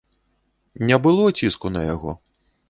Не 0.89 0.97
было 1.03 1.27
ціску 1.39 1.67
на 1.77 1.81
яго. 1.93 2.17